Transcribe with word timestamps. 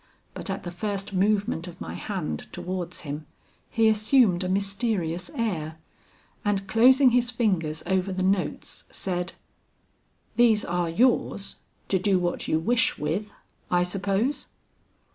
But 0.33 0.49
at 0.49 0.63
the 0.63 0.71
first 0.71 1.13
movement 1.13 1.67
of 1.67 1.79
my 1.79 1.93
hand 1.93 2.47
towards 2.51 3.01
him, 3.01 3.27
he 3.69 3.87
assumed 3.87 4.43
a 4.43 4.49
mysterious 4.49 5.29
air, 5.35 5.77
and 6.43 6.65
closing 6.67 7.11
his 7.11 7.29
fingers 7.29 7.83
over 7.85 8.11
the 8.11 8.23
notes, 8.23 8.85
said: 8.89 9.33
"'These 10.37 10.65
are 10.65 10.89
yours, 10.89 11.57
to 11.89 11.99
do 11.99 12.17
what 12.17 12.47
you 12.47 12.57
wish 12.57 12.97
with, 12.97 13.31
I 13.69 13.83
suppose?' 13.83 14.47